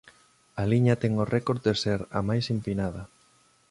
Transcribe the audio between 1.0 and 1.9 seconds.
ten o récord de